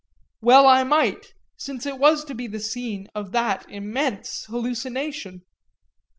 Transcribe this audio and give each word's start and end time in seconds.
Well 0.41 0.65
I 0.65 0.83
might, 0.83 1.35
since 1.57 1.85
it 1.85 1.99
was 1.99 2.25
to 2.25 2.33
be 2.33 2.47
the 2.47 2.59
scene 2.59 3.07
of 3.13 3.33
that 3.33 3.67
immense 3.69 4.45
hallucination. 4.45 5.43